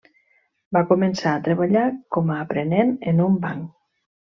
[0.77, 1.85] Va començar a treballar
[2.17, 3.71] com a aprenent en un banc.